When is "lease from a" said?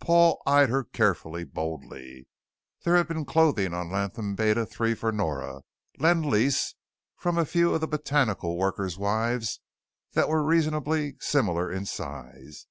6.26-7.44